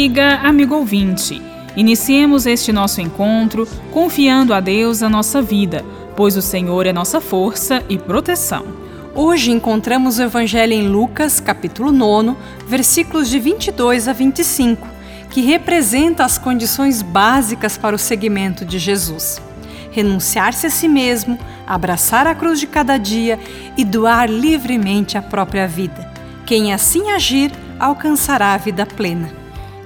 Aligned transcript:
amiga, 0.00 0.36
amigo 0.36 0.74
ouvinte. 0.76 1.42
Iniciemos 1.76 2.46
este 2.46 2.72
nosso 2.72 3.02
encontro 3.02 3.68
confiando 3.92 4.54
a 4.54 4.58
Deus 4.58 5.02
a 5.02 5.10
nossa 5.10 5.42
vida, 5.42 5.84
pois 6.16 6.38
o 6.38 6.42
Senhor 6.42 6.86
é 6.86 6.92
nossa 6.92 7.20
força 7.20 7.84
e 7.86 7.98
proteção. 7.98 8.64
Hoje 9.14 9.50
encontramos 9.50 10.18
o 10.18 10.22
Evangelho 10.22 10.72
em 10.72 10.88
Lucas, 10.88 11.38
capítulo 11.38 11.92
9, 11.92 12.34
versículos 12.66 13.28
de 13.28 13.38
22 13.38 14.08
a 14.08 14.14
25, 14.14 14.88
que 15.28 15.42
representa 15.42 16.24
as 16.24 16.38
condições 16.38 17.02
básicas 17.02 17.76
para 17.76 17.94
o 17.94 17.98
seguimento 17.98 18.64
de 18.64 18.78
Jesus. 18.78 19.38
Renunciar-se 19.90 20.66
a 20.66 20.70
si 20.70 20.88
mesmo, 20.88 21.38
abraçar 21.66 22.26
a 22.26 22.34
cruz 22.34 22.58
de 22.58 22.66
cada 22.66 22.96
dia 22.96 23.38
e 23.76 23.84
doar 23.84 24.30
livremente 24.30 25.18
a 25.18 25.22
própria 25.22 25.68
vida. 25.68 26.10
Quem 26.46 26.72
assim 26.72 27.10
agir 27.10 27.52
alcançará 27.78 28.54
a 28.54 28.56
vida 28.56 28.86
plena. 28.86 29.39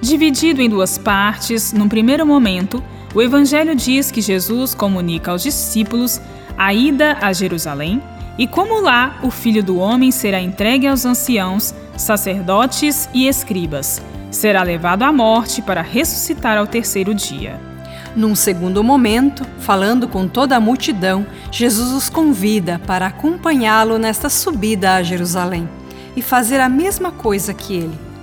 Dividido 0.05 0.61
em 0.61 0.69
duas 0.69 0.99
partes, 0.99 1.73
num 1.73 1.89
primeiro 1.89 2.27
momento, 2.27 2.85
o 3.15 3.23
Evangelho 3.23 3.75
diz 3.75 4.11
que 4.11 4.21
Jesus 4.21 4.75
comunica 4.75 5.31
aos 5.31 5.43
discípulos 5.43 6.21
a 6.59 6.75
ida 6.75 7.17
a 7.23 7.33
Jerusalém 7.33 8.03
e 8.37 8.47
como 8.47 8.83
lá 8.83 9.19
o 9.23 9.31
Filho 9.31 9.65
do 9.65 9.79
Homem 9.79 10.11
será 10.11 10.39
entregue 10.39 10.87
aos 10.87 11.07
anciãos, 11.07 11.75
sacerdotes 11.97 13.09
e 13.15 13.27
escribas. 13.27 14.03
Será 14.31 14.63
levado 14.63 15.05
à 15.05 15.11
morte 15.11 15.63
para 15.63 15.81
ressuscitar 15.81 16.59
ao 16.59 16.67
terceiro 16.67 17.15
dia. 17.15 17.59
Num 18.15 18.35
segundo 18.35 18.85
momento, 18.85 19.43
falando 19.61 20.07
com 20.07 20.29
toda 20.29 20.55
a 20.55 20.61
multidão, 20.61 21.27
Jesus 21.51 21.93
os 21.93 22.11
convida 22.11 22.79
para 22.87 23.07
acompanhá-lo 23.07 23.99
nesta 23.99 24.29
subida 24.29 24.97
a 24.97 25.03
Jerusalém 25.03 25.67
e 26.15 26.21
fazer 26.21 26.61
a 26.61 26.69
mesma 26.69 27.11
coisa 27.11 27.55
que 27.55 27.73
ele. 27.73 28.14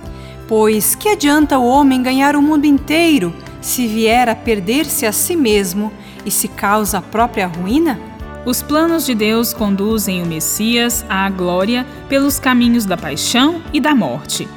Pois 0.48 0.94
que 0.94 1.08
adianta 1.08 1.58
o 1.58 1.66
homem 1.66 2.02
ganhar 2.02 2.36
o 2.36 2.42
mundo 2.42 2.64
inteiro 2.64 3.32
se 3.60 3.86
vier 3.86 4.28
a 4.28 4.34
perder-se 4.34 5.06
a 5.06 5.12
si 5.12 5.36
mesmo 5.36 5.92
e 6.26 6.30
se 6.30 6.48
causa 6.48 6.98
a 6.98 7.02
própria 7.02 7.46
ruína? 7.46 7.98
Os 8.44 8.60
planos 8.60 9.06
de 9.06 9.14
Deus 9.14 9.54
conduzem 9.54 10.20
o 10.20 10.26
Messias 10.26 11.04
à 11.08 11.30
glória 11.30 11.86
pelos 12.08 12.40
caminhos 12.40 12.84
da 12.84 12.96
paixão 12.96 13.62
e 13.72 13.80
da 13.80 13.94
morte. 13.94 14.48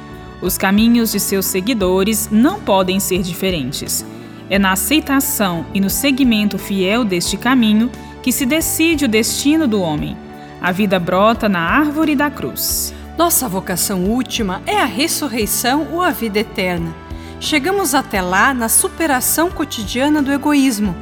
Os 0.42 0.58
caminhos 0.58 1.12
de 1.12 1.20
seus 1.20 1.46
seguidores 1.46 2.28
não 2.30 2.60
podem 2.60 2.98
ser 2.98 3.22
diferentes. 3.22 4.04
É 4.50 4.58
na 4.58 4.72
aceitação 4.72 5.64
e 5.72 5.80
no 5.80 5.88
seguimento 5.88 6.58
fiel 6.58 7.04
deste 7.04 7.36
caminho 7.36 7.90
que 8.22 8.32
se 8.32 8.44
decide 8.44 9.04
o 9.04 9.08
destino 9.08 9.68
do 9.68 9.80
homem. 9.80 10.16
A 10.60 10.72
vida 10.72 10.98
brota 10.98 11.48
na 11.48 11.60
árvore 11.60 12.16
da 12.16 12.28
cruz. 12.28 12.92
Nossa 13.16 13.48
vocação 13.48 14.04
última 14.04 14.60
é 14.66 14.76
a 14.76 14.84
ressurreição 14.84 15.88
ou 15.90 16.02
a 16.02 16.10
vida 16.10 16.38
eterna. 16.38 16.94
Chegamos 17.40 17.94
até 17.94 18.20
lá 18.20 18.52
na 18.52 18.68
superação 18.68 19.50
cotidiana 19.50 20.20
do 20.20 20.30
egoísmo. 20.30 20.94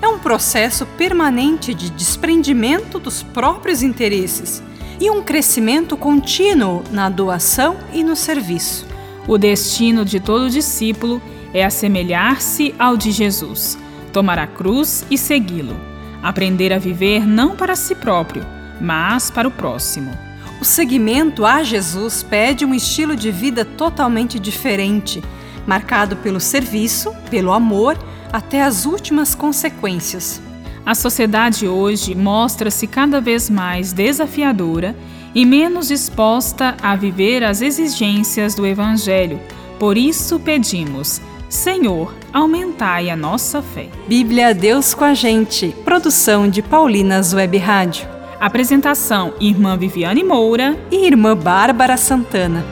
É 0.00 0.08
um 0.08 0.18
processo 0.18 0.86
permanente 0.86 1.74
de 1.74 1.90
desprendimento 1.90 2.98
dos 2.98 3.22
próprios 3.22 3.82
interesses 3.82 4.62
e 4.98 5.10
um 5.10 5.22
crescimento 5.22 5.94
contínuo 5.94 6.82
na 6.90 7.10
doação 7.10 7.76
e 7.92 8.02
no 8.02 8.16
serviço. 8.16 8.86
O 9.26 9.36
destino 9.36 10.06
de 10.06 10.20
todo 10.20 10.48
discípulo 10.48 11.20
é 11.52 11.64
assemelhar-se 11.64 12.74
ao 12.78 12.96
de 12.96 13.10
Jesus, 13.10 13.76
tomar 14.10 14.38
a 14.38 14.46
cruz 14.46 15.04
e 15.10 15.18
segui-lo, 15.18 15.76
aprender 16.22 16.72
a 16.72 16.78
viver 16.78 17.26
não 17.26 17.54
para 17.54 17.76
si 17.76 17.94
próprio, 17.94 18.46
mas 18.80 19.30
para 19.30 19.48
o 19.48 19.50
próximo. 19.50 20.27
O 20.60 20.64
seguimento 20.64 21.46
a 21.46 21.62
Jesus 21.62 22.22
pede 22.24 22.64
um 22.64 22.74
estilo 22.74 23.14
de 23.14 23.30
vida 23.30 23.64
totalmente 23.64 24.40
diferente, 24.40 25.22
marcado 25.64 26.16
pelo 26.16 26.40
serviço, 26.40 27.12
pelo 27.30 27.52
amor, 27.52 27.96
até 28.32 28.62
as 28.62 28.84
últimas 28.84 29.36
consequências. 29.36 30.42
A 30.84 30.96
sociedade 30.96 31.68
hoje 31.68 32.14
mostra-se 32.14 32.86
cada 32.88 33.20
vez 33.20 33.48
mais 33.48 33.92
desafiadora 33.92 34.96
e 35.34 35.44
menos 35.44 35.88
disposta 35.88 36.76
a 36.82 36.96
viver 36.96 37.44
as 37.44 37.62
exigências 37.62 38.54
do 38.54 38.66
Evangelho. 38.66 39.38
Por 39.78 39.96
isso 39.96 40.40
pedimos, 40.40 41.20
Senhor, 41.48 42.12
aumentai 42.32 43.10
a 43.10 43.16
nossa 43.16 43.62
fé. 43.62 43.88
Bíblia 44.08 44.52
Deus 44.52 44.92
com 44.92 45.04
a 45.04 45.14
gente. 45.14 45.68
Produção 45.84 46.48
de 46.48 46.62
Paulinas 46.62 47.32
Web 47.32 47.58
Rádio. 47.58 48.17
Apresentação: 48.40 49.34
Irmã 49.40 49.76
Viviane 49.76 50.22
Moura 50.22 50.78
e 50.90 51.06
Irmã 51.06 51.36
Bárbara 51.36 51.96
Santana. 51.96 52.64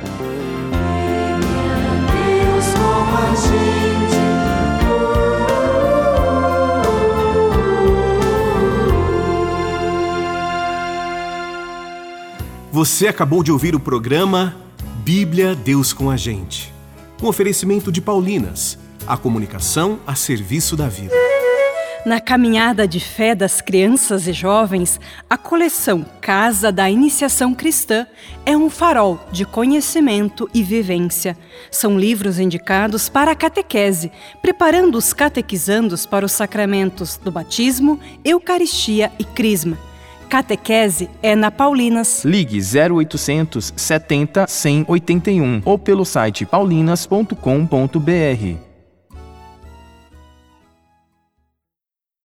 Você 12.70 13.08
acabou 13.08 13.42
de 13.42 13.50
ouvir 13.50 13.74
o 13.74 13.80
programa 13.80 14.54
Bíblia 15.02 15.54
Deus 15.54 15.92
com 15.92 16.10
a 16.10 16.16
gente. 16.16 16.72
Um 17.22 17.26
oferecimento 17.26 17.90
de 17.90 18.02
Paulinas, 18.02 18.78
a 19.06 19.16
comunicação 19.16 19.98
a 20.06 20.14
serviço 20.14 20.76
da 20.76 20.86
vida. 20.86 21.14
Na 22.06 22.20
caminhada 22.20 22.86
de 22.86 23.00
fé 23.00 23.34
das 23.34 23.60
crianças 23.60 24.28
e 24.28 24.32
jovens, 24.32 25.00
a 25.28 25.36
coleção 25.36 26.06
Casa 26.20 26.70
da 26.70 26.88
Iniciação 26.88 27.52
Cristã 27.52 28.06
é 28.44 28.56
um 28.56 28.70
farol 28.70 29.18
de 29.32 29.44
conhecimento 29.44 30.48
e 30.54 30.62
vivência. 30.62 31.36
São 31.68 31.98
livros 31.98 32.38
indicados 32.38 33.08
para 33.08 33.32
a 33.32 33.34
catequese, 33.34 34.12
preparando 34.40 34.96
os 34.96 35.12
catequizandos 35.12 36.06
para 36.06 36.24
os 36.24 36.30
sacramentos 36.30 37.16
do 37.16 37.32
batismo, 37.32 37.98
Eucaristia 38.24 39.10
e 39.18 39.24
Crisma. 39.24 39.76
Catequese 40.28 41.10
é 41.20 41.34
na 41.34 41.50
Paulinas. 41.50 42.24
Ligue 42.24 42.60
0800 42.60 43.72
70 43.74 44.46
181 44.46 45.62
ou 45.64 45.76
pelo 45.76 46.04
site 46.04 46.46
paulinas.com.br. 46.46 48.65